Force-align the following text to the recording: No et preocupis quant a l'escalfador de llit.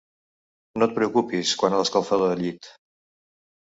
No 0.79 0.87
et 0.87 0.95
preocupis 0.95 1.53
quant 1.63 1.79
a 1.79 1.85
l'escalfador 1.85 2.35
de 2.37 2.43
llit. 2.45 2.75